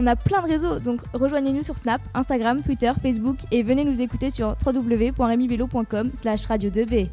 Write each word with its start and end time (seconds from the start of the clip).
On 0.00 0.06
a 0.06 0.14
plein 0.14 0.40
de 0.42 0.46
réseaux, 0.46 0.78
donc 0.78 1.00
rejoignez-nous 1.12 1.64
sur 1.64 1.76
Snap, 1.76 2.00
Instagram, 2.14 2.62
Twitter, 2.62 2.92
Facebook 3.02 3.36
et 3.50 3.64
venez 3.64 3.82
nous 3.82 4.00
écouter 4.00 4.30
sur 4.30 4.56
www.remibello.com 4.64 6.10
slash 6.16 6.46
radio 6.46 6.70
2b. 6.70 7.08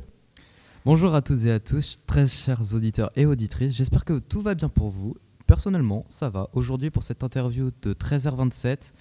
Bonjour 0.85 1.15
à 1.15 1.23
toutes 1.23 1.45
et 1.45 1.51
à 1.51 1.59
tous, 1.59 1.97
très 2.05 2.27
chers 2.27 2.75
auditeurs 2.75 3.09
et 3.15 3.25
auditrices, 3.25 3.73
j'espère 3.73 4.05
que 4.05 4.19
tout 4.19 4.39
va 4.39 4.53
bien 4.53 4.69
pour 4.69 4.89
vous. 4.89 5.15
Personnellement, 5.47 6.05
ça 6.09 6.29
va. 6.29 6.47
Aujourd'hui, 6.53 6.91
pour 6.91 7.01
cette 7.01 7.23
interview 7.23 7.71
de 7.81 7.93
13h27, 7.93 8.93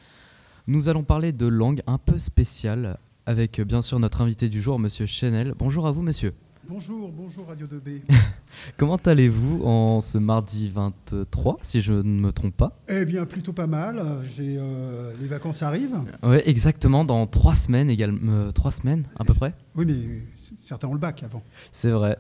nous 0.67 0.89
allons 0.89 1.05
parler 1.05 1.33
de 1.33 1.47
langue 1.47 1.83
un 1.87 1.99
peu 1.99 2.17
spéciale 2.17 2.97
avec 3.27 3.61
bien 3.61 3.83
sûr 3.83 3.99
notre 3.99 4.23
invité 4.23 4.49
du 4.49 4.63
jour, 4.63 4.79
Monsieur 4.79 5.05
Chanel. 5.05 5.53
Bonjour 5.59 5.87
à 5.87 5.91
vous, 5.91 6.01
monsieur. 6.01 6.33
Bonjour, 6.69 7.11
bonjour 7.13 7.47
Radio 7.49 7.67
2B. 7.67 8.01
Comment 8.79 8.97
allez-vous 8.97 9.63
en 9.65 10.01
ce 10.01 10.17
mardi 10.19 10.69
23, 10.71 11.59
si 11.63 11.81
je 11.81 11.93
ne 11.93 12.21
me 12.21 12.33
trompe 12.33 12.57
pas? 12.57 12.79
Eh 12.89 13.05
bien, 13.05 13.27
plutôt 13.27 13.53
pas 13.53 13.67
mal. 13.67 14.03
J'ai, 14.37 14.57
euh, 14.59 15.13
les 15.21 15.27
vacances 15.27 15.63
arrivent. 15.63 15.99
Oui, 16.23 16.39
exactement, 16.45 17.05
dans 17.05 17.27
trois 17.27 17.55
semaines 17.55 17.91
également. 17.91 18.21
euh, 18.33 18.51
trois 18.51 18.71
semaines, 18.73 19.05
à 19.19 19.25
peu 19.25 19.35
près 19.35 19.55
Oui, 19.75 19.85
mais 19.87 19.95
certains 20.37 20.89
ont 20.89 20.95
le 20.95 20.99
bac 21.01 21.23
avant. 21.23 21.43
C'est 21.73 21.91
vrai. 21.91 22.17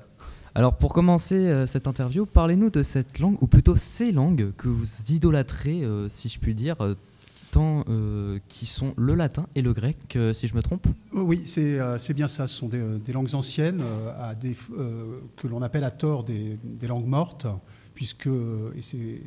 Alors, 0.54 0.76
pour 0.76 0.92
commencer 0.92 1.36
euh, 1.46 1.66
cette 1.66 1.86
interview, 1.86 2.26
parlez-nous 2.26 2.70
de 2.70 2.82
cette 2.82 3.18
langue, 3.18 3.36
ou 3.42 3.46
plutôt 3.46 3.76
ces 3.76 4.12
langues 4.12 4.52
que 4.56 4.68
vous 4.68 4.86
idolâtrez, 5.08 5.82
si 6.08 6.28
je 6.28 6.38
puis 6.38 6.54
dire, 6.54 6.76
euh, 7.62 8.34
euh, 8.34 8.38
qui 8.48 8.66
sont 8.66 8.94
le 8.96 9.14
latin 9.14 9.46
et 9.54 9.62
le 9.62 9.72
grec, 9.72 10.16
euh, 10.16 10.32
si 10.32 10.46
je 10.46 10.54
me 10.54 10.62
trompe 10.62 10.86
Oh 11.12 11.22
Oui, 11.22 11.42
c'est 11.46 11.78
euh, 11.78 11.98
bien 12.14 12.28
ça. 12.28 12.46
Ce 12.46 12.56
sont 12.56 12.68
des, 12.68 12.78
euh, 12.78 12.98
langues 13.12 13.34
anciennes 13.34 13.80
euh, 13.82 14.34
euh, 14.78 15.20
que 15.36 15.46
l'on 15.46 15.62
appelle 15.62 15.84
à 15.84 15.90
tort 15.90 16.24
des, 16.24 16.58
langues 16.86 17.06
mortes, 17.06 17.46
puisque, 17.94 18.26
et 18.26 18.82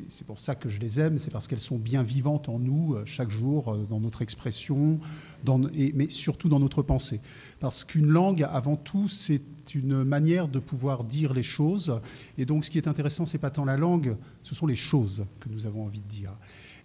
c'est 0.09 0.25
pour 0.25 0.39
ça 0.39 0.55
que 0.55 0.69
je 0.69 0.79
les 0.79 0.99
aime, 0.99 1.17
c'est 1.17 1.31
parce 1.31 1.47
qu'elles 1.47 1.59
sont 1.59 1.77
bien 1.77 2.03
vivantes 2.03 2.49
en 2.49 2.59
nous 2.59 2.95
euh, 2.95 3.05
chaque 3.05 3.31
jour, 3.31 3.73
euh, 3.73 3.85
dans 3.89 3.99
notre 3.99 4.21
expression, 4.21 4.99
mais 5.45 6.09
surtout 6.09 6.49
dans 6.49 6.59
notre 6.59 6.81
pensée. 6.81 7.19
Parce 7.59 7.83
qu'une 7.83 8.07
langue, 8.07 8.47
avant 8.51 8.75
tout, 8.75 9.07
c'est 9.07 9.41
une 9.73 10.03
manière 10.03 10.47
de 10.47 10.59
pouvoir 10.59 11.03
dire 11.03 11.33
les 11.33 11.43
choses. 11.43 11.99
Et 12.37 12.45
donc, 12.45 12.63
ce 12.65 12.71
qui 12.71 12.77
est 12.77 12.87
intéressant, 12.87 13.25
c'est 13.25 13.37
pas 13.37 13.49
tant 13.49 13.65
la 13.65 13.77
langue, 13.77 14.15
ce 14.43 14.55
sont 14.55 14.65
les 14.65 14.75
choses 14.75 15.25
que 15.39 15.49
nous 15.49 15.65
avons 15.65 15.83
envie 15.83 15.99
de 15.99 16.07
dire. 16.07 16.31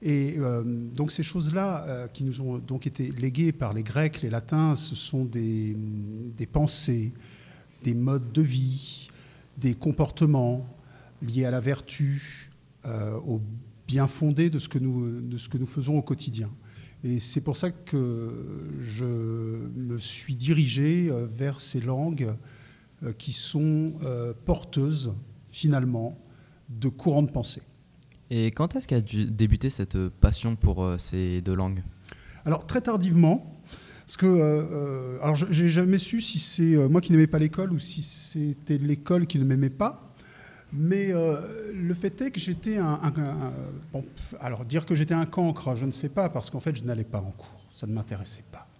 Et 0.05 0.35
euh, 0.39 0.65
donc 0.65 1.13
ces 1.13 1.23
choses-là 1.23 1.85
euh, 1.87 2.09
qui 2.09 2.25
nous 2.25 2.41
ont 2.41 2.59
été 2.59 3.13
léguées 3.13 3.53
par 3.53 3.73
les 3.73 3.85
Grecs, 3.85 4.21
les 4.21 4.31
Latins, 4.31 4.75
ce 4.75 4.97
sont 4.97 5.25
des, 5.25 5.77
pensées, 6.51 7.13
des 7.85 7.95
modes 7.95 8.33
de 8.33 8.43
vie, 8.43 9.09
des 9.59 9.75
comportements 9.75 10.67
liés 11.23 11.45
à 11.45 11.53
la 11.53 11.61
vertu, 11.61 12.51
euh, 12.85 13.17
au 13.21 13.41
bien 13.87 14.09
fondé 14.09 14.51
de 14.51 14.59
ce, 14.59 14.69
que 14.69 14.81
nous, 14.81 15.21
de 15.21 15.37
ce 15.37 15.49
que 15.49 15.57
nous 15.57 15.67
faisons 15.67 15.97
au 15.97 16.03
quotidien. 16.03 16.51
Et 17.05 17.21
c'est 17.21 17.41
pour 17.41 17.57
ça 17.57 17.71
que 17.71 18.77
je 18.81 19.05
me 19.05 19.99
suis 20.01 20.35
dirigé 20.35 21.11
vers 21.29 21.61
ces 21.61 21.81
langues 21.81 22.33
qui 23.19 23.33
sont 23.33 23.95
porteuses, 24.45 25.13
finalement, 25.49 26.17
de 26.71 26.89
courants 26.89 27.25
de 27.25 27.31
pensée. 27.31 27.63
Et 28.35 28.51
quand 28.51 28.77
est-ce 28.77 28.89
qu'a 28.89 29.03
dû 29.03 29.27
débuter 29.27 29.69
cette 29.69 30.09
passion 30.09 30.57
pour 30.57 30.83
euh, 30.83 30.97
ces 30.97 31.43
deux 31.43 31.55
langues 31.55 31.83
Alors 32.47 32.67
très 32.67 32.81
tardivement, 32.81 33.45
parce 34.07 34.17
que 34.17 34.27
euh, 34.27 34.63
euh, 34.73 35.19
alors 35.23 35.37
j'ai 35.37 35.69
jamais 35.69 35.99
su 35.99 36.23
si 36.23 36.39
c'est 36.39 36.75
euh, 36.75 36.89
moi 36.89 37.03
qui 37.03 37.13
n'aimais 37.13 37.27
pas 37.27 37.39
l'école 37.39 37.73
ou 37.73 37.79
si 37.79 38.01
c'était 38.01 38.79
l'école 38.79 39.27
qui 39.27 39.39
ne 39.39 39.45
m'aimait 39.45 39.69
pas. 39.69 40.15
Mais 40.73 41.13
le 41.13 41.93
fait 41.93 42.19
est 42.23 42.31
que 42.31 42.41
j'étais 42.41 42.79
un, 42.79 42.99
alors 44.41 44.65
dire 44.65 44.87
que 44.87 44.95
j'étais 44.95 45.13
un 45.13 45.27
cancre, 45.27 45.77
je 45.77 45.85
ne 45.85 45.91
sais 45.91 46.09
pas, 46.09 46.31
parce 46.31 46.49
qu'en 46.49 46.61
fait 46.61 46.75
je 46.75 46.85
n'allais 46.85 47.05
pas 47.05 47.19
en 47.19 47.31
cours, 47.33 47.61
ça 47.75 47.87
ne 47.87 47.93
m'intéressait 47.93 48.45
pas. 48.51 48.72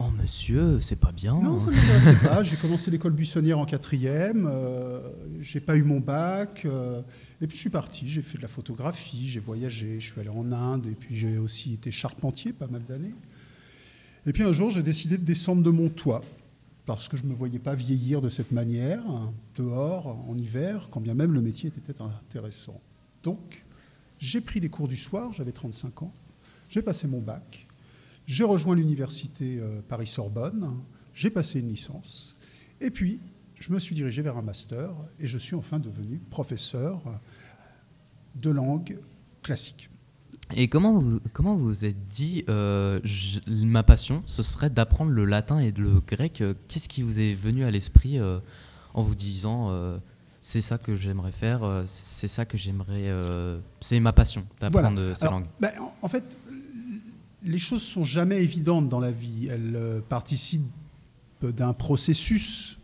Oh 0.00 0.10
monsieur, 0.16 0.80
c'est 0.80 0.96
pas 1.00 1.10
bien. 1.10 1.40
Non, 1.40 1.58
ça 1.58 1.70
m'intéressait 1.70 2.24
pas. 2.24 2.42
J'ai 2.44 2.56
commencé 2.56 2.90
l'école 2.90 3.12
buissonnière 3.12 3.58
en 3.58 3.64
quatrième. 3.66 4.48
Euh, 4.48 5.00
j'ai 5.40 5.60
pas 5.60 5.76
eu 5.76 5.82
mon 5.82 5.98
bac. 5.98 6.62
euh, 6.64 7.02
et 7.40 7.48
puis 7.48 7.56
je 7.56 7.62
suis 7.62 7.70
parti. 7.70 8.08
J'ai 8.08 8.22
fait 8.22 8.38
de 8.38 8.42
la 8.42 8.48
photographie. 8.48 9.28
J'ai 9.28 9.40
voyagé. 9.40 9.98
Je 9.98 10.12
suis 10.12 10.20
allé 10.20 10.28
en 10.28 10.52
Inde. 10.52 10.86
Et 10.86 10.94
puis 10.94 11.16
j'ai 11.16 11.38
aussi 11.38 11.74
été 11.74 11.90
charpentier 11.90 12.52
pas 12.52 12.68
mal 12.68 12.84
d'années. 12.84 13.14
Et 14.24 14.32
puis 14.32 14.44
un 14.44 14.52
jour, 14.52 14.70
j'ai 14.70 14.84
décidé 14.84 15.18
de 15.18 15.24
descendre 15.24 15.62
de 15.64 15.70
mon 15.70 15.88
toit 15.88 16.22
parce 16.86 17.08
que 17.08 17.16
je 17.16 17.24
ne 17.24 17.28
me 17.28 17.34
voyais 17.34 17.58
pas 17.58 17.74
vieillir 17.74 18.20
de 18.22 18.30
cette 18.30 18.50
manière, 18.50 19.02
dehors, 19.58 20.06
en 20.26 20.38
hiver, 20.38 20.88
quand 20.90 21.00
bien 21.00 21.12
même 21.12 21.34
le 21.34 21.42
métier 21.42 21.68
était 21.68 22.00
intéressant. 22.00 22.80
Donc, 23.22 23.62
j'ai 24.18 24.40
pris 24.40 24.58
des 24.58 24.70
cours 24.70 24.88
du 24.88 24.96
soir. 24.96 25.32
J'avais 25.34 25.52
35 25.52 26.02
ans. 26.02 26.12
J'ai 26.70 26.80
passé 26.82 27.06
mon 27.06 27.20
bac. 27.20 27.67
J'ai 28.28 28.44
rejoint 28.44 28.74
l'université 28.76 29.58
euh, 29.58 29.80
Paris-Sorbonne, 29.88 30.74
j'ai 31.14 31.30
passé 31.30 31.60
une 31.60 31.68
licence, 31.70 32.36
et 32.80 32.90
puis 32.90 33.20
je 33.56 33.72
me 33.72 33.78
suis 33.78 33.94
dirigé 33.94 34.20
vers 34.22 34.36
un 34.36 34.42
master, 34.42 34.90
et 35.18 35.26
je 35.26 35.38
suis 35.38 35.54
enfin 35.56 35.78
devenu 35.78 36.18
professeur 36.30 37.02
de 38.36 38.50
langue 38.50 38.98
classique. 39.42 39.88
Et 40.54 40.68
comment 40.68 40.98
vous 40.98 41.20
comment 41.32 41.54
vous 41.56 41.84
êtes 41.86 42.06
dit 42.06 42.44
euh, 42.50 43.00
je- 43.02 43.40
ma 43.50 43.82
passion 43.82 44.22
ce 44.26 44.42
serait 44.42 44.70
d'apprendre 44.70 45.10
le 45.10 45.24
latin 45.26 45.58
et 45.58 45.72
le 45.72 46.00
grec 46.00 46.40
euh, 46.40 46.54
Qu'est-ce 46.68 46.88
qui 46.88 47.02
vous 47.02 47.20
est 47.20 47.34
venu 47.34 47.64
à 47.64 47.70
l'esprit 47.70 48.18
euh, 48.18 48.38
en 48.94 49.02
vous 49.02 49.14
disant 49.14 49.68
euh, 49.70 49.98
c'est 50.40 50.60
ça 50.62 50.78
que 50.78 50.94
j'aimerais 50.94 51.32
faire, 51.32 51.64
euh, 51.64 51.84
c'est 51.86 52.28
ça 52.28 52.44
que 52.46 52.56
j'aimerais, 52.56 53.08
euh, 53.08 53.58
c'est 53.80 54.00
ma 54.00 54.12
passion 54.12 54.46
d'apprendre 54.60 55.00
euh, 55.00 55.14
ces 55.14 55.24
Alors, 55.24 55.40
langues? 55.40 55.48
ben, 55.60 55.72
en- 55.80 55.92
en 56.02 56.08
fait, 56.08 56.38
les 57.42 57.58
choses 57.58 57.82
sont 57.82 58.04
jamais 58.04 58.42
évidentes 58.42 58.88
dans 58.88 59.00
la 59.00 59.10
vie. 59.10 59.48
Elles 59.48 59.76
euh, 59.76 60.00
participent 60.00 60.70
d'un 61.42 61.72
processus. 61.72 62.78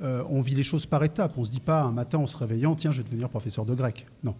Euh, 0.00 0.22
on 0.30 0.40
vit 0.40 0.54
les 0.54 0.62
choses 0.62 0.86
par 0.86 1.02
étapes. 1.04 1.32
On 1.36 1.40
ne 1.40 1.46
se 1.46 1.50
dit 1.50 1.60
pas 1.60 1.82
un 1.82 1.92
matin 1.92 2.18
en 2.18 2.26
se 2.26 2.36
réveillant, 2.36 2.74
tiens, 2.74 2.92
je 2.92 2.98
vais 2.98 3.04
devenir 3.04 3.28
professeur 3.28 3.64
de 3.64 3.74
grec. 3.74 4.06
Non. 4.22 4.34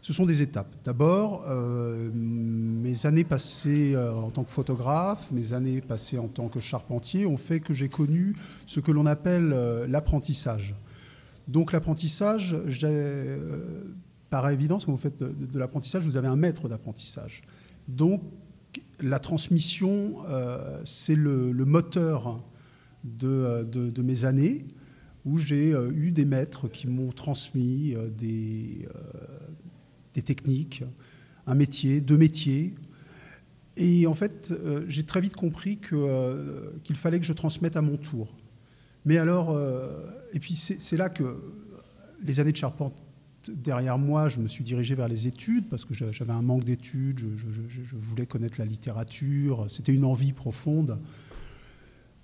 Ce 0.00 0.12
sont 0.12 0.24
des 0.24 0.42
étapes. 0.42 0.74
D'abord, 0.84 1.44
euh, 1.48 2.10
mes 2.14 3.04
années 3.04 3.24
passées 3.24 3.96
en 3.96 4.30
tant 4.30 4.44
que 4.44 4.50
photographe, 4.50 5.30
mes 5.32 5.52
années 5.52 5.80
passées 5.80 6.18
en 6.18 6.28
tant 6.28 6.48
que 6.48 6.60
charpentier 6.60 7.26
ont 7.26 7.36
fait 7.36 7.60
que 7.60 7.74
j'ai 7.74 7.88
connu 7.88 8.36
ce 8.64 8.80
que 8.80 8.92
l'on 8.92 9.06
appelle 9.06 9.50
l'apprentissage. 9.88 10.76
Donc 11.48 11.72
l'apprentissage, 11.72 12.56
par 14.30 14.48
évidence, 14.48 14.86
quand 14.86 14.92
vous 14.92 14.98
faites 14.98 15.18
de, 15.18 15.46
de 15.46 15.58
l'apprentissage, 15.58 16.04
vous 16.04 16.16
avez 16.16 16.28
un 16.28 16.36
maître 16.36 16.68
d'apprentissage. 16.68 17.42
Donc 17.88 18.22
la 19.00 19.18
transmission, 19.18 20.24
euh, 20.28 20.80
c'est 20.84 21.14
le, 21.14 21.52
moteur 21.64 22.42
de, 23.04 23.28
euh, 23.28 23.64
de- 23.64 24.02
mes 24.02 24.24
années 24.24 24.66
où 25.24 25.38
j'ai 25.38 25.72
euh, 25.72 25.90
eu 25.92 26.10
des 26.10 26.24
maîtres 26.24 26.68
qui 26.68 26.86
m'ont 26.86 27.12
transmis 27.12 27.94
des, 28.16 28.88
techniques, 30.24 30.82
un 31.46 31.54
métier, 31.54 32.00
deux 32.00 32.16
métiers. 32.16 32.74
Et 33.76 34.08
en 34.08 34.14
fait, 34.14 34.52
j'ai 34.88 35.04
très 35.04 35.20
vite 35.20 35.36
compris 35.36 35.78
qu'il 35.78 36.96
fallait 36.96 37.20
que 37.20 37.24
je 37.24 37.32
transmette 37.32 37.76
à 37.76 37.82
mon 37.82 37.96
tour. 37.96 38.36
Mais 39.04 39.16
alors, 39.16 39.56
et 40.32 40.40
puis 40.40 40.56
c'est 40.56 40.96
là 40.96 41.08
que 41.08 41.36
les 42.24 42.40
années 42.40 42.50
de 42.50 42.56
charpente 42.56 43.00
derrière 43.48 43.98
moi, 43.98 44.28
je 44.28 44.40
me 44.40 44.48
suis 44.48 44.64
dirigé 44.64 44.94
vers 44.94 45.08
les 45.08 45.26
études 45.26 45.68
parce 45.68 45.84
que 45.84 45.94
j'a- 45.94 46.12
j'avais 46.12 46.32
un 46.32 46.42
manque 46.42 46.64
d'études, 46.64 47.20
je, 47.36 47.96
voulais 47.96 48.26
connaître 48.26 48.58
la 48.58 48.66
littérature, 48.66 49.66
c'était 49.68 49.92
une 49.92 50.04
envie 50.04 50.32
profonde. 50.32 50.98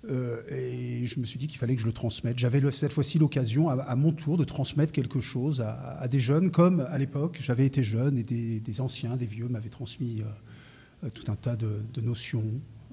Euh, 0.09 0.41
et 0.49 1.05
je 1.05 1.19
me 1.19 1.25
suis 1.25 1.39
dit 1.39 1.47
qu'il 1.47 1.57
fallait 1.57 1.75
que 1.75 1.81
je 1.81 1.87
le 1.87 1.93
transmette. 1.93 2.37
J'avais 2.37 2.61
cette 2.71 2.93
fois-ci 2.93 3.17
l'occasion, 3.17 3.69
à, 3.69 3.95
mon 3.95 4.11
tour, 4.11 4.37
de 4.37 4.43
transmettre 4.43 4.91
quelque 4.91 5.19
chose 5.19 5.61
à, 5.61 6.07
des 6.07 6.19
jeunes, 6.19 6.51
comme 6.51 6.81
à 6.81 6.97
l'époque 6.97 7.39
j'avais 7.41 7.65
été 7.65 7.83
jeune 7.83 8.17
et 8.17 8.23
des, 8.23 8.81
anciens, 8.81 9.17
des 9.17 9.25
vieux 9.25 9.47
m'avaient 9.47 9.69
transmis 9.69 10.21
euh, 10.21 10.25
euh, 11.05 11.09
tout 11.09 11.31
un 11.31 11.35
tas 11.35 11.55
de, 11.55 12.01
notions, 12.01 12.43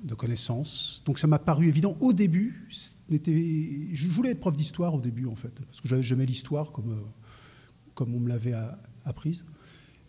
de 0.05 0.15
connaissances. 0.15 1.03
Donc 1.05 1.19
ça 1.19 1.27
m'a 1.27 1.39
paru 1.39 1.69
évident 1.69 1.97
au 2.01 2.13
début. 2.13 2.67
Je 3.11 4.09
voulais 4.09 4.31
être 4.31 4.41
prof 4.41 4.57
d'histoire 4.57 4.95
au 4.95 5.01
début, 5.01 5.27
en 5.27 5.37
fait, 5.37 5.53
parce 5.67 5.81
que 5.81 6.01
j'aimais 6.01 6.27
l'histoire 6.27 6.73
comme, 6.73 6.97
comme 7.95 8.15
on 8.15 8.21
me 8.21 8.29
l'avait 8.29 8.55
apprise. 9.05 9.45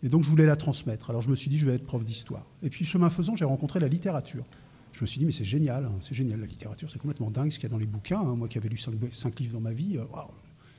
Et 0.02 0.08
donc 0.08 0.22
je 0.22 0.28
voulais 0.28 0.46
la 0.46 0.56
transmettre. 0.56 1.10
Alors 1.10 1.22
je 1.22 1.30
me 1.30 1.36
suis 1.36 1.48
dit, 1.48 1.58
je 1.58 1.66
vais 1.66 1.74
être 1.74 1.86
prof 1.86 2.04
d'histoire. 2.04 2.46
Et 2.62 2.70
puis 2.70 2.84
chemin 2.84 3.10
faisant, 3.10 3.36
j'ai 3.36 3.44
rencontré 3.46 3.80
la 3.80 3.88
littérature. 3.88 4.44
Je 4.92 5.00
me 5.00 5.06
suis 5.06 5.18
dit, 5.18 5.24
mais 5.24 5.32
c'est 5.32 5.44
génial, 5.44 5.86
hein, 5.86 5.96
c'est 6.00 6.14
génial, 6.14 6.40
la 6.40 6.46
littérature, 6.46 6.88
c'est 6.90 7.00
complètement 7.00 7.30
dingue 7.30 7.50
ce 7.50 7.58
qu'il 7.58 7.68
y 7.68 7.72
a 7.72 7.74
dans 7.74 7.78
les 7.78 7.86
bouquins. 7.86 8.20
hein. 8.20 8.36
Moi 8.36 8.46
qui 8.48 8.58
avais 8.58 8.68
lu 8.68 8.76
cinq, 8.76 8.94
cinq 9.12 9.40
livres 9.40 9.54
dans 9.54 9.60
ma 9.60 9.72
vie, 9.72 9.98
euh, 9.98 10.04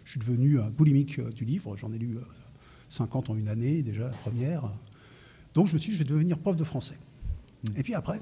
je 0.06 0.12
suis 0.12 0.19
devenu 0.19 0.60
un 0.60 0.69
boulimique 0.69 1.19
euh, 1.19 1.31
du 1.31 1.44
livre. 1.44 1.75
J'en 1.75 1.92
ai 1.92 1.98
lu 1.98 2.16
euh, 2.18 2.22
50 2.90 3.30
en 3.31 3.36
une 3.36 3.50
année, 3.50 3.81
déjà 3.81 4.04
la 4.04 4.10
première. 4.10 4.72
Donc 5.54 5.68
je 5.68 5.74
me 5.74 5.80
suis 5.80 5.90
dit, 5.90 5.98
je 5.98 6.04
vais 6.04 6.10
devenir 6.10 6.38
prof 6.38 6.56
de 6.56 6.63
français. 6.63 6.98
Et 7.75 7.84
puis 7.84 7.94
après, 7.96 8.22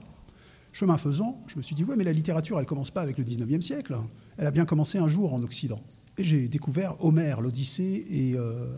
chemin 0.74 0.98
faisant, 0.98 1.40
je 1.48 1.56
me 1.58 1.62
suis 1.62 1.76
dit, 1.76 1.84
ouais, 1.84 1.96
mais 1.96 2.04
la 2.04 2.12
littérature, 2.12 2.60
elle 2.60 2.66
commence 2.66 2.92
pas 2.92 3.02
avec 3.02 3.18
le 3.18 3.24
19e 3.24 3.62
siècle. 3.62 3.96
Elle 4.38 4.48
a 4.48 4.52
bien 4.52 4.66
commencé 4.66 4.98
un 4.98 5.08
jour 5.08 5.34
en 5.34 5.42
Occident. 5.44 5.80
Et 6.18 6.24
j'ai 6.24 6.48
découvert 6.48 6.96
Homère, 7.00 7.42
l'Odyssée 7.42 8.06
et, 8.10 8.34
euh, 8.36 8.76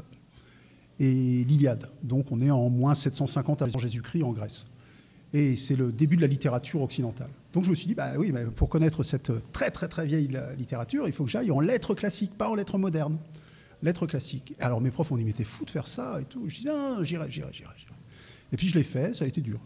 l'Iliade. 1.00 1.89
Donc 2.03 2.31
on 2.31 2.39
est 2.42 2.51
en 2.51 2.69
moins 2.69 2.95
750 2.95 3.62
avant 3.62 3.80
Jésus-Christ 3.80 4.24
en 4.24 4.33
Grèce. 4.33 4.68
Et 5.33 5.56
c'est 5.56 5.75
le 5.75 5.92
début 5.92 6.18
de 6.18 6.21
la 6.21 6.27
littérature 6.27 6.81
occidentale. 6.81 7.30
Donc 7.53 7.63
je 7.63 7.69
me 7.69 7.75
suis 7.75 7.88
dit, 7.88 7.95
bah 7.95 8.12
oui, 8.18 8.33
pour 8.56 8.69
connaître 8.69 9.03
cette 9.03 9.31
très 9.51 9.71
très 9.71 9.88
très 9.88 10.06
vieille 10.06 10.30
littérature, 10.57 11.07
il 11.07 11.13
faut 11.13 11.25
que 11.25 11.31
j'aille 11.31 11.51
en 11.51 11.59
lettres 11.59 11.95
classiques, 11.95 12.38
pas 12.38 12.50
en 12.50 12.56
lettres 12.56 12.77
modernes. 12.77 13.18
Lettres 13.81 14.07
classiques. 14.07 14.53
Alors 14.59 14.80
mes 14.80 14.92
profs 14.92 15.12
ont 15.12 15.18
dit, 15.18 15.25
mais 15.25 15.33
t'es 15.33 15.44
fou 15.44 15.65
de 15.65 15.69
faire 15.69 15.88
ça 15.88 16.19
et 16.21 16.25
tout. 16.25 16.47
Je 16.47 16.62
dis, 16.62 16.65
non, 16.68 17.03
j'irai, 17.03 17.30
j'irai, 17.30 17.51
j'irai. 17.51 17.74
Et 18.51 18.57
puis 18.57 18.68
je 18.68 18.75
l'ai 18.75 18.83
fait, 18.83 19.13
ça 19.13 19.25
a 19.25 19.27
été 19.27 19.42
dur. 19.42 19.59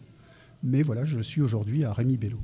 Mais 0.62 0.82
voilà, 0.82 1.04
je 1.04 1.20
suis 1.20 1.42
aujourd'hui 1.42 1.84
à 1.84 1.92
Rémi 1.92 2.16
Bello. 2.16 2.38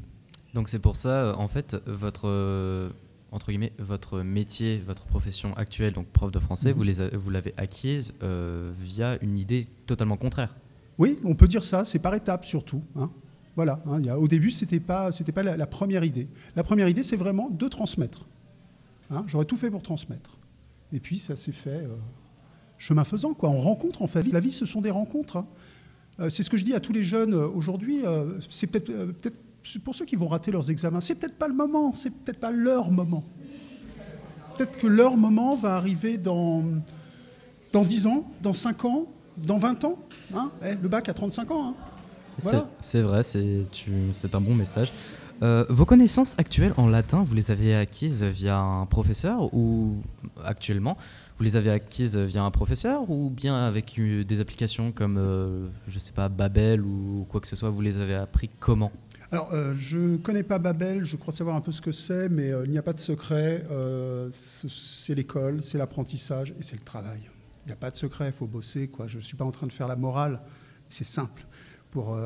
Donc 0.54 0.68
c'est 0.68 0.78
pour 0.78 0.96
ça, 0.96 1.34
en 1.38 1.48
fait, 1.48 1.76
votre 1.86 2.92
entre 3.36 3.48
guillemets, 3.48 3.72
votre 3.78 4.22
métier, 4.22 4.78
votre 4.78 5.04
profession 5.04 5.54
actuelle, 5.56 5.92
donc 5.92 6.06
prof 6.06 6.30
de 6.30 6.38
français, 6.38 6.72
mhm. 6.72 7.08
vous 7.14 7.30
l'avez 7.30 7.54
acquise 7.56 8.14
euh, 8.22 8.72
via 8.80 9.22
une 9.22 9.38
idée 9.38 9.66
totalement 9.86 10.16
contraire. 10.16 10.56
Oui, 10.98 11.18
on 11.24 11.34
peut 11.34 11.48
dire 11.48 11.64
ça, 11.64 11.84
c'est 11.84 11.98
par 11.98 12.14
étapes 12.14 12.46
surtout. 12.46 12.82
Hein. 12.96 13.10
Voilà, 13.54 13.82
hein, 13.86 14.00
y 14.00 14.08
a, 14.08 14.19
au 14.19 14.28
début, 14.28 14.50
ce 14.50 14.64
n'était 14.64 14.80
pas, 14.80 15.10
pas 15.34 15.42
la, 15.42 15.66
première 15.66 16.04
idée. 16.04 16.28
La 16.56 16.62
première 16.62 16.88
idée, 16.88 17.02
c'est 17.02 17.16
vraiment 17.16 17.50
de 17.50 17.69
transmettre. 17.69 18.26
Hein. 19.10 19.24
J'aurais 19.26 19.44
tout 19.44 19.56
fait 19.56 19.70
pour 19.70 19.82
transmettre. 19.82 20.38
Et 20.92 21.00
puis, 21.00 21.19
ça 21.19 21.36
s'est 21.36 21.52
fait 21.52 21.84
euh, 21.84 21.96
chemin 22.78 23.04
faisant. 23.04 23.34
Quoi. 23.34 23.50
On 23.50 23.58
rencontre, 23.58 24.02
en 24.02 24.06
fait. 24.06 24.30
La 24.30 24.40
vie, 24.40 24.52
ce 24.52 24.66
sont 24.66 24.80
des 24.80 24.90
rencontres. 24.90 25.44
Euh, 26.18 26.30
c'est 26.30 26.42
ce 26.42 26.50
que 26.50 26.56
je 26.56 26.64
dis 26.64 26.74
à 26.74 26.80
tous 26.80 26.92
les 26.92 27.04
jeunes 27.04 27.34
aujourd'hui. 27.34 28.02
c'est 28.48 28.66
peut-être 28.66 28.92
peut 28.92 29.32
pour 29.84 29.94
ceux 29.94 30.04
qui 30.04 30.16
vont 30.16 30.28
rater 30.28 30.52
leurs 30.52 30.70
examens, 30.70 31.00
c'est 31.00 31.16
peut-être 31.16 31.36
pas 31.36 31.48
le 31.48 31.54
moment, 31.54 31.92
c'est 31.92 32.10
peut-être 32.10 32.38
pas 32.38 32.52
leur 32.52 32.90
moment. 32.90 33.24
Peut-être 34.56 34.78
que 34.78 34.86
leur 34.86 35.16
moment 35.16 35.56
va 35.56 35.74
arriver 35.74 36.18
dans, 36.18 36.64
dans 37.72 37.82
10 37.82 38.06
ans, 38.06 38.30
dans 38.42 38.52
5 38.52 38.84
ans, 38.84 39.06
dans 39.36 39.58
20 39.58 39.84
ans. 39.84 39.98
Hein 40.34 40.50
eh, 40.64 40.74
le 40.80 40.88
bac 40.88 41.08
à 41.08 41.14
35 41.14 41.50
ans. 41.50 41.68
Hein 41.68 41.74
c'est 42.80 43.00
vrai, 43.00 43.22
c'est 43.22 44.34
un 44.34 44.40
bon 44.40 44.54
message. 44.54 44.92
Euh, 45.42 45.66
vos 45.68 45.84
connaissances 45.84 46.34
actuelles 46.38 46.72
en 46.76 46.88
latin, 46.88 47.22
vous 47.22 47.34
les 47.34 47.50
avez 47.50 47.74
acquises 47.74 48.22
via 48.22 48.58
un 48.58 48.86
professeur 48.86 49.52
ou 49.54 49.96
actuellement 50.44 50.96
vous 51.38 51.44
les 51.44 51.56
avez 51.56 51.70
acquises 51.70 52.16
via 52.16 52.42
un 52.42 52.50
professeur 52.50 53.10
ou 53.10 53.28
bien 53.28 53.56
avec 53.66 54.00
des 54.00 54.40
applications 54.40 54.90
comme, 54.90 55.18
euh, 55.18 55.68
je 55.86 55.98
sais 55.98 56.12
pas, 56.12 56.28
Babel 56.28 56.80
ou 56.80 57.26
quoi 57.28 57.40
que 57.40 57.46
ce 57.46 57.56
soit, 57.56 57.68
vous 57.68 57.82
les 57.82 57.98
avez 57.98 58.14
appris 58.14 58.48
comment? 58.58 58.90
Alors, 59.30 59.52
euh, 59.52 59.74
je 59.76 59.98
ne 59.98 60.16
connais 60.16 60.44
pas 60.44 60.58
Babel, 60.58 61.04
je 61.04 61.16
crois 61.16 61.34
savoir 61.34 61.56
un 61.56 61.60
peu 61.60 61.72
ce 61.72 61.82
que 61.82 61.92
c'est, 61.92 62.28
mais 62.28 62.52
euh, 62.52 62.64
il 62.64 62.70
n'y 62.70 62.78
a 62.78 62.82
pas 62.82 62.94
de 62.94 63.00
secret. 63.00 63.66
C'est 64.30 65.14
l'école, 65.14 65.60
c'est 65.62 65.78
l'apprentissage 65.78 66.54
et 66.58 66.62
c'est 66.62 66.76
le 66.76 66.84
travail. 66.84 67.20
Il 67.64 67.68
n'y 67.68 67.72
a 67.72 67.76
pas 67.76 67.90
de 67.90 67.96
secret, 67.96 68.28
il 68.28 68.32
faut 68.32 68.46
bosser. 68.46 68.90
Je 69.06 69.16
ne 69.16 69.22
suis 69.22 69.36
pas 69.36 69.44
en 69.44 69.50
train 69.50 69.66
de 69.66 69.72
faire 69.72 69.88
la 69.88 69.96
morale, 69.96 70.40
c'est 70.88 71.04
simple. 71.04 71.44
Pour, 71.90 72.16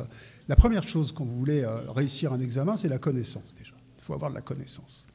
la 0.50 0.56
première 0.56 0.86
chose 0.86 1.12
quand 1.12 1.24
vous 1.24 1.36
voulez 1.36 1.64
réussir 1.94 2.32
un 2.32 2.40
examen, 2.40 2.76
c'est 2.76 2.88
la 2.88 2.98
connaissance 2.98 3.54
déjà. 3.54 3.72
Il 3.98 4.02
faut 4.02 4.14
avoir 4.14 4.30
de 4.30 4.34
la 4.34 4.42
connaissance. 4.42 5.06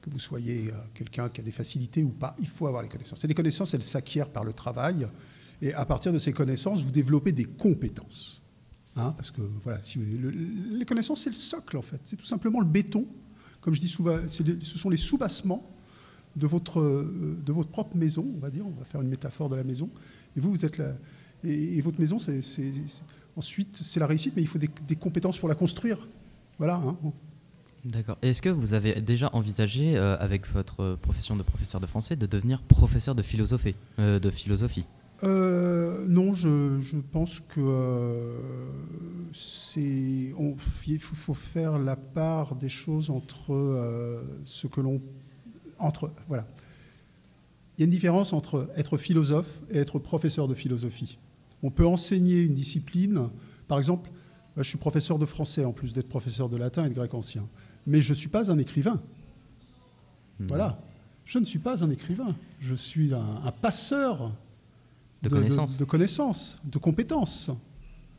Que 0.00 0.08
vous 0.08 0.20
soyez 0.20 0.70
quelqu'un 0.94 1.28
qui 1.28 1.40
a 1.40 1.44
des 1.44 1.50
facilités 1.50 2.04
ou 2.04 2.10
pas, 2.10 2.36
il 2.38 2.46
faut 2.46 2.68
avoir 2.68 2.80
les 2.80 2.88
connaissances. 2.88 3.24
Et 3.24 3.26
les 3.26 3.34
connaissances, 3.34 3.74
elles 3.74 3.82
s'acquièrent 3.82 4.30
par 4.30 4.44
le 4.44 4.52
travail. 4.52 5.08
Et 5.60 5.74
à 5.74 5.84
partir 5.84 6.12
de 6.12 6.20
ces 6.20 6.32
connaissances, 6.32 6.84
vous 6.84 6.92
développez 6.92 7.32
des 7.32 7.44
compétences. 7.44 8.40
Hein, 8.94 9.12
parce 9.16 9.32
que 9.32 9.40
voilà, 9.64 9.80
les 9.96 10.84
connaissances, 10.84 11.22
c'est 11.22 11.30
le 11.30 11.34
socle 11.34 11.76
en 11.76 11.82
fait. 11.82 12.00
C'est 12.04 12.16
tout 12.16 12.24
simplement 12.24 12.60
le 12.60 12.66
béton. 12.66 13.04
Comme 13.60 13.74
je 13.74 13.80
dis 13.80 13.88
souvent, 13.88 14.18
ce 14.28 14.78
sont 14.78 14.90
les 14.90 14.96
soubassements 14.96 15.74
de 16.36 16.46
votre, 16.46 16.78
euh, 16.78 17.36
de 17.44 17.52
votre 17.52 17.70
propre 17.70 17.96
maison, 17.96 18.32
on 18.36 18.38
va 18.38 18.50
dire. 18.50 18.64
On 18.64 18.78
va 18.78 18.84
faire 18.84 19.00
une 19.00 19.08
métaphore 19.08 19.48
de 19.48 19.56
la 19.56 19.64
maison. 19.64 19.90
Et 20.36 20.40
vous, 20.40 20.50
vous 20.50 20.64
êtes 20.64 20.78
là. 20.78 20.94
Et, 21.44 21.80
votre 21.80 22.00
maison, 22.00 22.18
c'est, 22.18 22.40
ensuite, 23.36 23.76
c'est 23.76 24.00
la 24.00 24.06
réussite, 24.06 24.34
mais 24.36 24.42
il 24.42 24.48
faut 24.48 24.58
des, 24.58 24.96
compétences 24.96 25.38
pour 25.38 25.48
la 25.48 25.54
construire. 25.54 26.08
Voilà. 26.58 26.74
Hein. 26.74 26.96
D'accord. 27.84 28.16
Est-ce 28.22 28.40
que 28.40 28.48
vous 28.48 28.74
avez 28.74 29.00
déjà 29.00 29.30
envisagé, 29.32 29.96
euh, 29.96 30.16
avec 30.18 30.46
votre 30.46 30.96
profession 30.96 31.36
de 31.36 31.42
professeur 31.42 31.80
de 31.80 31.86
français, 31.86 32.16
de 32.16 32.26
devenir 32.26 32.62
professeur 32.62 33.14
de 33.14 33.22
philosophie, 33.22 33.74
euh, 33.98 34.18
de 34.18 34.30
philosophie? 34.30 34.86
Euh, 35.22 36.04
non, 36.08 36.34
je, 36.34 36.98
pense 37.12 37.40
que 37.40 37.60
euh, 37.60 38.36
c'est 39.32 40.32
il 40.86 40.98
faut, 40.98 41.34
faire 41.34 41.78
la 41.78 41.94
part 41.94 42.56
des 42.56 42.68
choses 42.68 43.10
entre 43.10 43.54
euh, 43.54 44.22
ce 44.44 44.66
que 44.66 44.80
l'on 44.80 45.00
entre 45.78 46.10
voilà. 46.28 46.46
Il 47.76 47.80
y 47.80 47.84
a 47.84 47.86
une 47.86 47.90
différence 47.90 48.32
entre 48.32 48.70
être 48.76 48.98
philosophe 48.98 49.60
et 49.70 49.78
être 49.78 49.98
professeur 49.98 50.48
de 50.48 50.54
philosophie. 50.54 51.18
On 51.64 51.70
peut 51.70 51.86
enseigner 51.86 52.42
une 52.42 52.52
discipline, 52.52 53.30
par 53.68 53.78
exemple, 53.78 54.10
je 54.58 54.62
suis 54.62 54.76
professeur 54.76 55.18
de 55.18 55.24
français 55.24 55.64
en 55.64 55.72
plus 55.72 55.94
d'être 55.94 56.08
professeur 56.08 56.50
de 56.50 56.58
latin 56.58 56.84
et 56.84 56.90
de 56.90 56.94
grec 56.94 57.14
ancien, 57.14 57.48
mais 57.86 58.02
je 58.02 58.12
ne 58.12 58.18
suis 58.18 58.28
pas 58.28 58.52
un 58.52 58.58
écrivain. 58.58 59.00
Hmm. 60.38 60.46
Voilà, 60.46 60.78
je 61.24 61.38
ne 61.38 61.46
suis 61.46 61.58
pas 61.58 61.82
un 61.82 61.88
écrivain, 61.88 62.36
je 62.60 62.74
suis 62.74 63.14
un 63.14 63.50
passeur 63.62 64.30
de, 65.22 65.30
connaissances. 65.30 65.78
De, 65.78 65.84
connaissances, 65.84 66.60
de 66.66 66.76
compétences. 66.76 67.50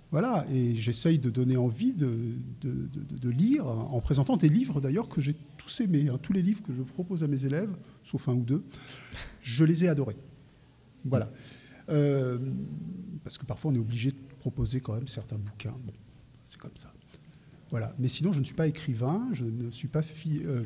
Voilà, 0.09 0.45
et 0.51 0.75
j'essaye 0.75 1.19
de 1.19 1.29
donner 1.29 1.55
envie 1.55 1.93
de, 1.93 2.09
de, 2.61 3.29
lire, 3.29 3.67
en 3.67 4.01
présentant 4.01 4.37
des 4.37 4.49
livres 4.49 4.81
d'ailleurs 4.81 5.07
que 5.07 5.21
j'ai 5.21 5.35
tous 5.57 5.81
aimés. 5.81 6.09
Hein. 6.09 6.17
Tous 6.19 6.33
les 6.33 6.41
livres 6.41 6.63
que 6.63 6.73
je 6.73 6.81
propose 6.81 7.23
à 7.23 7.27
mes 7.27 7.45
élèves, 7.45 7.75
sauf 8.03 8.27
un 8.27 8.33
ou 8.33 8.43
deux, 8.43 8.63
je 9.41 9.65
les 9.65 9.83
ai 9.83 9.87
adorés. 9.87 10.17
Voilà. 11.03 11.29
Euh, 11.89 12.37
parce 13.23 13.37
que 13.37 13.45
parfois 13.45 13.71
on 13.71 13.75
est 13.75 13.79
obligé 13.79 14.11
de 14.11 14.17
proposer 14.39 14.79
quand 14.79 14.93
même 14.93 15.07
certains 15.07 15.37
bouquins. 15.37 15.75
Bon, 15.85 15.93
c'est 16.45 16.59
comme 16.59 16.75
ça. 16.75 16.91
Voilà. 17.71 17.93
Mais 17.97 18.07
sinon, 18.07 18.31
je 18.31 18.39
ne 18.39 18.45
suis 18.45 18.53
pas 18.53 18.67
écrivain, 18.67 19.27
je 19.33 19.43
ne 19.43 19.71
suis 19.71 19.87
pas 19.87 20.01
euh, 20.01 20.63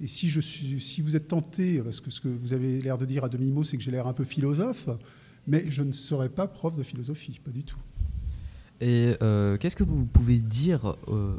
et 0.00 0.06
si, 0.06 1.00
vous 1.00 1.16
êtes 1.16 1.28
tenté, 1.28 1.80
parce 1.82 2.00
que 2.00 2.10
ce 2.10 2.20
que 2.20 2.28
vous 2.28 2.52
avez 2.52 2.80
l'air 2.82 2.98
de 2.98 3.06
dire 3.06 3.24
à 3.24 3.28
demi-mot, 3.28 3.64
c'est 3.64 3.76
que 3.76 3.82
j'ai 3.82 3.90
l'air 3.90 4.06
un 4.06 4.12
peu 4.12 4.24
philosophe, 4.24 4.90
mais 5.46 5.64
je 5.68 5.82
ne 5.82 5.92
serai 5.92 6.28
pas 6.28 6.46
prof 6.46 6.76
de 6.76 6.82
philosophie, 6.82 7.40
pas 7.42 7.50
du 7.50 7.64
tout. 7.64 7.78
Et 8.82 9.16
euh, 9.22 9.56
qu'est-ce 9.58 9.76
que 9.76 9.82
vous 9.82 10.06
pouvez 10.06 10.38
dire 10.38 10.96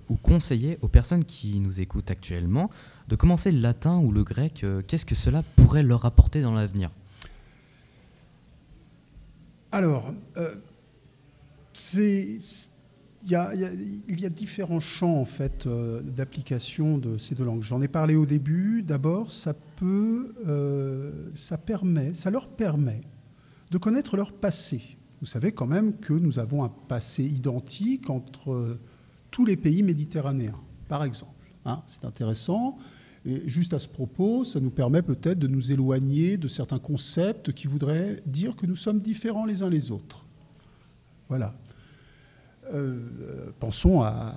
ou 0.10 0.16
conseiller 0.16 0.78
aux 0.82 0.88
personnes 0.88 1.26
qui 1.26 1.60
nous 1.60 1.80
écoutent 1.80 2.12
actuellement 2.12 2.70
de 3.08 3.16
commencer 3.16 3.52
le 3.52 3.60
latin 3.60 3.98
ou 3.98 4.12
le 4.12 4.24
grec 4.24 4.66
Qu'est-ce 4.88 5.06
que 5.06 5.16
cela 5.16 5.44
pourrait 5.56 5.84
leur 5.84 6.06
apporter 6.06 6.42
dans 6.42 6.54
l'avenir? 6.54 6.92
Alors, 9.72 10.14
c'est 11.74 12.40
il 13.24 13.30
y, 13.30 13.36
a, 13.36 14.30
différents 14.30 14.80
champs 14.80 15.20
en 15.20 15.26
fait 15.26 15.68
d'application 15.68 16.98
de 16.98 17.18
ces 17.18 17.36
deux 17.36 17.44
langues. 17.44 17.62
J'en 17.62 17.82
ai 17.82 17.88
parlé 17.88 18.16
au 18.16 18.26
début. 18.26 18.82
D'abord, 18.82 19.32
ça 19.32 19.54
peut, 19.54 20.34
ça 21.36 21.58
permet, 21.58 22.14
ça 22.14 22.32
leur 22.32 22.48
permet 22.48 23.02
de 23.70 23.78
connaître 23.78 24.18
leur 24.18 24.34
passé. 24.34 24.98
Vous 25.22 25.28
savez 25.28 25.52
quand 25.52 25.68
même 25.68 25.98
que 25.98 26.14
nous 26.14 26.40
avons 26.40 26.64
un 26.64 26.70
passé 26.70 27.24
identique 27.24 28.10
entre 28.10 28.78
tous 29.30 29.46
les 29.46 29.56
pays 29.56 29.84
méditerranéens, 29.84 30.60
par 30.88 31.04
exemple. 31.04 31.32
Hein. 31.66 31.84
c'est 31.86 32.06
intéressant. 32.06 32.78
Juste 33.24 33.74
à 33.74 33.80
ce 33.80 33.88
propos, 33.88 34.44
ça 34.44 34.60
nous 34.60 34.72
permet 34.72 35.04
peut-être 35.04 35.38
de 35.38 35.48
nous 35.48 35.72
éloigner 35.72 36.38
de 36.38 36.48
certains 36.48 36.80
concepts 36.80 37.52
qui 37.54 37.68
voudraient 37.68 38.22
dire 38.26 38.56
que 38.56 38.66
nous 38.66 38.76
sommes 38.76 39.00
différents 39.00 39.46
les 39.46 39.62
uns 39.62 39.70
les 39.70 39.92
autres. 39.92 40.26
Voilà. 41.30 41.56
Euh, 42.74 43.52
pensons 43.60 44.02
à, 44.02 44.34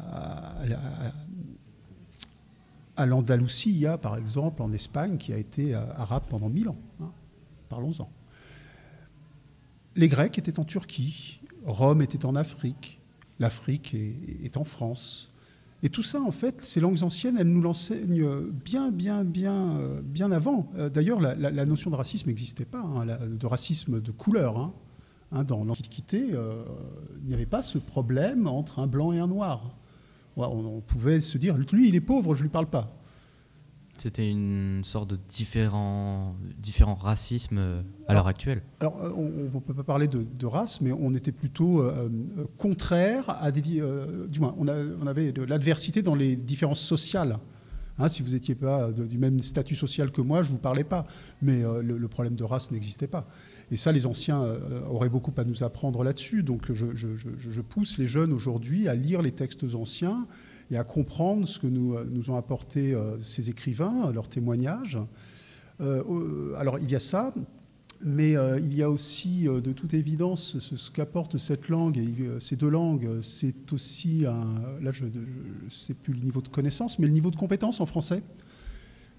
à, 2.97 3.07
l'Andalousie, 3.07 3.87
par 4.03 4.19
exemple, 4.19 4.61
en 4.61 4.73
Espagne, 4.73 5.17
qui 5.17 5.33
a 5.33 5.39
été 5.39 5.75
arabe 5.75 6.25
pendant 6.29 6.51
mille 6.51 6.69
ans. 6.69 6.79
Hein. 7.01 7.11
Parlons-en 7.71 8.11
les 9.97 10.09
Grecs 10.09 10.39
étaient 10.39 10.59
en 10.59 10.65
Turquie, 10.65 11.41
Rome 11.65 12.03
était 12.03 12.25
en 12.25 12.35
Afrique, 12.35 13.01
l'Afrique 13.39 13.95
est, 13.95 14.57
en 14.57 14.65
France. 14.65 15.31
Et 15.85 15.91
tout 15.91 16.03
ça, 16.03 16.21
en 16.21 16.33
fait, 16.33 16.65
ces 16.65 16.81
langues 16.81 17.03
anciennes, 17.03 17.37
elles 17.39 17.47
nous 17.47 17.61
l'enseignent 17.61 18.27
bien, 18.65 18.91
bien, 18.91 19.23
bien, 19.23 19.79
bien 20.03 20.33
avant. 20.33 20.71
Euh, 20.77 20.89
d'ailleurs, 20.89 21.21
la, 21.21 21.67
notion 21.67 21.91
de 21.91 21.97
racisme 21.97 22.29
n'existait 22.29 22.65
pas, 22.65 22.81
hein, 22.81 23.05
de 23.05 23.47
racisme 23.47 24.01
de 24.01 24.11
couleur. 24.11 24.59
Hein. 24.59 24.73
Hein, 25.31 25.45
dans 25.45 25.63
l'Antiquité, 25.63 26.31
euh, 26.33 26.65
il 27.23 27.29
n'y 27.29 27.35
avait 27.35 27.45
pas 27.45 27.61
ce 27.61 27.77
problème 27.77 28.47
entre 28.47 28.79
un 28.79 28.87
blanc 28.87 29.13
et 29.13 29.19
un 29.19 29.27
noir. 29.27 29.77
On, 30.37 30.45
on 30.45 30.81
pouvait 30.81 31.21
se 31.21 31.37
dire, 31.37 31.57
lui, 31.57 31.89
il 31.89 31.95
est 31.95 32.01
pauvre, 32.01 32.35
je 32.35 32.41
ne 32.41 32.45
lui 32.45 32.51
parle 32.51 32.71
pas. 32.71 32.97
C'était 33.97 34.29
une 34.29 34.83
sorte 34.83 35.11
de 35.11 35.19
différent, 35.29 36.35
différent 36.59 36.95
racisme 36.95 37.59
euh, 37.59 37.83
à 38.09 38.15
l'heure 38.15 38.27
actuelle. 38.27 38.63
Alors, 38.81 39.01
euh, 39.01 39.13
on 39.17 39.55
ne 39.55 39.61
peut 39.61 39.73
pas 39.75 39.85
parler 39.85 40.09
de, 40.09 40.47
race, 40.47 40.81
mais 40.81 40.93
on 40.93 41.15
était 41.15 41.33
plutôt 41.33 41.81
euh, 41.81 42.09
contraire 42.59 43.37
à 43.41 43.51
des. 43.51 43.61
du 43.61 44.41
moins, 44.41 44.55
on, 44.59 44.67
avait 45.07 45.33
de 45.33 45.43
l'adversité 45.43 46.03
dans 46.03 46.15
les 46.15 46.37
différences 46.37 46.81
sociales. 46.81 47.39
Hein, 47.99 48.09
si 48.09 48.23
vous 48.23 48.31
n'étiez 48.31 48.55
pas 48.55 48.91
du 48.93 49.19
même 49.19 49.41
statut 49.41 49.77
social 49.77 50.11
que 50.11 50.21
moi, 50.21 50.43
je 50.43 50.51
ne 50.51 50.55
vous 50.55 50.61
parlais 50.61 50.85
pas. 50.85 51.07
Mais 51.43 51.63
le, 51.83 52.09
problème 52.09 52.35
de 52.35 52.45
race 52.45 52.71
n'existait 52.71 53.07
pas. 53.07 53.27
Et 53.71 53.77
ça, 53.77 53.93
les 53.93 54.07
anciens 54.07 54.45
auraient 54.89 55.09
beaucoup 55.09 55.33
à 55.37 55.45
nous 55.45 55.63
apprendre 55.63 56.03
là-dessus. 56.03 56.43
Donc 56.43 56.73
je, 56.73 56.87
je, 56.95 57.61
pousse 57.61 57.99
les 57.99 58.07
jeunes 58.07 58.33
aujourd'hui 58.33 58.89
à 58.89 58.95
lire 58.95 59.23
les 59.23 59.33
textes 59.33 59.65
anciens 59.75 60.27
et 60.71 60.77
à 60.77 60.85
comprendre 60.85 61.47
ce 61.47 61.59
que 61.59 61.67
nous, 61.67 61.97
nous 62.05 62.31
ont 62.31 62.37
apporté 62.37 62.97
ces 63.23 63.51
écrivains, 63.51 64.13
leurs 64.13 64.29
témoignages. 64.29 64.99
alors 65.81 66.79
il 66.81 66.91
y 66.91 66.97
a 66.97 67.01
ça, 67.01 67.33
mais 68.05 68.37
euh, 68.37 68.61
il 68.61 68.75
y 68.75 68.83
a 68.83 68.91
aussi, 68.91 69.49
euh, 69.49 69.63
de 69.63 69.73
toute 69.73 69.95
évidence, 69.95 70.59
ce, 70.59 70.91
qu'apporte 70.91 71.39
cette 71.39 71.71
langue, 71.71 71.99
euh, 71.99 72.39
ces 72.39 72.55
deux 72.55 72.69
langues, 72.69 73.21
c'est 73.23 73.73
aussi, 73.73 74.27
un, 74.27 74.83
là 74.83 74.91
je 74.91 75.07
ne 75.07 75.71
sais 75.71 75.95
plus 75.95 76.13
le 76.13 76.21
niveau 76.21 76.43
de 76.43 76.49
connaissance, 76.49 76.99
mais 76.99 77.07
le 77.07 77.13
niveau 77.13 77.31
de 77.31 77.37
compétence 77.37 77.81
en 77.81 77.87
français. 77.87 78.23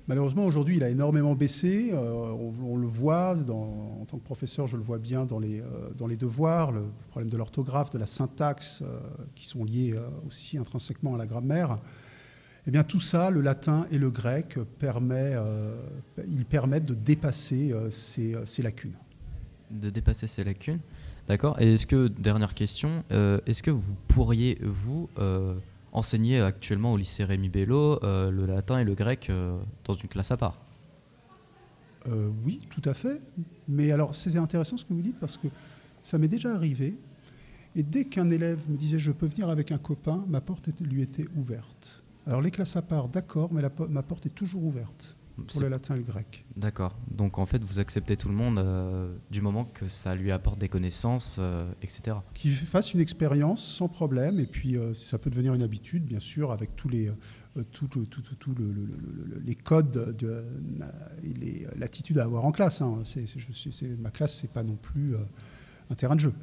Malheureusement, 0.07 0.45
aujourd'hui, 0.45 0.77
il 0.77 0.83
a 0.83 0.89
énormément 0.89 1.33
baissé. 1.33 1.91
On, 1.95 2.77
le 2.77 2.85
voit, 2.85 3.35
en 3.49 4.05
tant 4.05 4.19
que 4.19 4.23
professeur, 4.23 4.67
je 4.67 4.77
le 4.77 4.83
vois 4.83 4.99
bien 4.99 5.25
dans 5.25 5.39
les, 5.39 5.63
dans 5.97 6.05
les 6.05 6.15
devoirs, 6.15 6.71
le 6.71 6.83
problème 7.09 7.31
de 7.31 7.37
l'orthographe, 7.37 7.89
de 7.89 7.97
la 7.97 8.05
syntaxe, 8.05 8.83
qui 9.33 9.47
sont 9.47 9.63
liés 9.63 9.95
aussi 10.27 10.59
intrinsèquement 10.59 11.15
à 11.15 11.17
la 11.17 11.25
grammaire. 11.25 11.79
Eh 12.67 12.71
bien, 12.71 12.83
tout 12.83 12.99
ça, 12.99 13.29
le 13.29 13.41
latin 13.41 13.85
et 13.91 13.99
le 13.99 14.09
grec, 14.09 14.57
permet, 14.79 15.33
euh, 15.35 15.75
ils 16.27 16.45
permettent 16.45 16.85
de 16.85 16.95
dépasser 16.95 17.71
euh, 17.71 17.89
euh, 17.89 18.45
ces, 18.45 18.63
lacunes. 18.63 18.95
De 19.69 19.91
dépasser 19.91 20.25
ces 20.25 20.43
lacunes 20.43 20.79
D'accord. 21.27 21.59
Et 21.61 21.73
est-ce 21.73 21.85
que, 21.85 22.07
dernière 22.07 22.53
question, 22.53 23.03
est-ce 23.09 23.63
que 23.63 23.71
vous 23.71 23.95
pourriez, 24.07 24.59
vous, 24.61 25.09
enseigner 25.91 26.39
actuellement 26.39 26.93
au 26.93 26.97
lycée 26.97 27.23
Rémi 27.23 27.49
Bello 27.49 27.99
le 28.03 28.45
latin 28.45 28.77
et 28.77 28.83
le 28.83 28.93
grec 28.93 29.31
dans 29.85 29.95
une 29.95 30.07
classe 30.07 30.29
à 30.29 30.37
part? 30.37 30.61
Oui, 32.45 32.61
tout 32.69 32.87
à 32.87 32.93
fait. 32.93 33.19
Mais 33.67 33.91
alors, 33.91 34.13
c'est 34.13 34.37
intéressant 34.37 34.77
ce 34.77 34.85
que 34.85 34.93
vous 34.93 35.01
dites 35.01 35.19
parce 35.19 35.37
que 35.37 35.47
ça 36.03 36.19
m'est 36.19 36.27
déjà 36.27 36.53
arrivé. 36.53 36.93
Et 37.75 37.81
dès 37.81 38.05
qu'un 38.05 38.29
élève 38.29 38.59
me 38.69 38.77
disait 38.77 38.99
je 38.99 39.11
peux 39.11 39.25
venir 39.25 39.49
avec 39.49 39.71
un 39.71 39.79
copain, 39.79 40.23
ma 40.27 40.41
porte 40.41 40.69
lui 40.79 41.01
était 41.01 41.25
ouverte. 41.35 42.04
Alors 42.27 42.41
les 42.41 42.51
classes 42.51 42.75
à 42.75 42.81
part, 42.81 43.09
d'accord, 43.09 43.53
mais 43.53 43.61
ma 43.89 44.03
porte 44.03 44.25
est 44.25 44.35
toujours 44.35 44.63
ouverte 44.63 45.15
pour 45.47 45.61
le 45.61 45.67
latin 45.67 45.95
et 45.95 45.97
le 45.97 46.03
grec. 46.03 46.45
D'accord. 46.55 46.97
Donc 47.11 47.37
en 47.37 47.45
fait, 47.45 47.63
vous 47.63 47.79
acceptez 47.79 48.15
tout 48.17 48.29
le 48.29 48.35
monde 48.35 48.57
euh, 48.59 49.13
du 49.31 49.41
moment 49.41 49.65
que 49.65 49.87
ça 49.87 50.15
lui 50.15 50.31
apporte 50.31 50.59
des 50.59 50.69
connaissances, 50.69 51.37
euh, 51.39 51.69
etc. 51.81 52.17
Qu'il 52.33 52.53
fasse 52.53 52.93
une 52.93 52.99
expérience 52.99 53.63
sans 53.63 53.87
problème, 53.87 54.39
et 54.39 54.45
puis 54.45 54.77
euh, 54.77 54.93
ça 54.93 55.17
peut 55.17 55.29
devenir 55.29 55.53
une 55.53 55.63
habitude, 55.63 56.05
bien 56.05 56.19
sûr, 56.19 56.51
avec 56.51 56.75
tous 56.75 56.89
les, 56.89 57.11
tout, 57.71 57.89
les 59.43 59.55
codes 59.55 60.15
de, 60.17 60.45
et 61.23 61.65
l'attitude 61.77 62.19
à 62.19 62.23
avoir 62.23 62.45
en 62.45 62.51
classe. 62.51 62.81
Hein. 62.81 63.03
ma 63.99 64.11
classe, 64.11 64.39
c'est 64.39 64.51
pas 64.51 64.63
non 64.63 64.75
plus 64.75 65.15
un 65.89 65.95
terrain 65.95 66.15
de 66.15 66.21
jeu. 66.21 66.33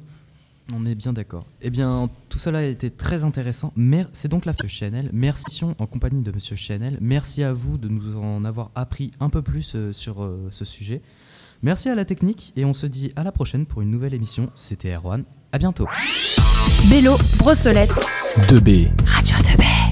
On 0.71 0.85
est 0.85 0.95
bien 0.95 1.11
d'accord. 1.11 1.45
Eh 1.61 1.69
bien, 1.69 2.09
tout 2.29 2.37
cela 2.37 2.59
a 2.59 2.63
été 2.63 2.89
très 2.89 3.25
intéressant. 3.25 3.73
C'est 4.13 4.29
donc 4.29 4.45
la 4.45 4.53
fin 4.53 4.63
de 4.63 4.69
Chanel. 4.69 5.09
Merci 5.11 5.63
en 5.65 5.85
compagnie 5.85 6.21
de 6.21 6.31
Monsieur 6.31 6.55
Chanel. 6.55 6.97
Merci 7.01 7.43
à 7.43 7.51
vous 7.51 7.77
de 7.77 7.89
nous 7.89 8.17
en 8.17 8.45
avoir 8.45 8.71
appris 8.75 9.11
un 9.19 9.29
peu 9.29 9.41
plus 9.41 9.73
euh, 9.75 9.91
sur 9.91 10.23
euh, 10.23 10.47
ce 10.51 10.63
sujet. 10.63 11.01
Merci 11.61 11.89
à 11.89 11.95
la 11.95 12.05
technique 12.05 12.53
et 12.55 12.65
on 12.65 12.73
se 12.73 12.85
dit 12.85 13.11
à 13.15 13.23
la 13.23 13.31
prochaine 13.31 13.65
pour 13.65 13.81
une 13.81 13.89
nouvelle 13.89 14.13
émission. 14.13 14.49
C'était 14.53 14.93
Erwan. 14.93 15.23
À 15.51 15.57
bientôt. 15.57 15.87
Bélo, 16.89 17.17
Brossolette. 17.37 17.91
2B. 18.49 18.91
Radio 19.05 19.37
2B. 19.37 19.82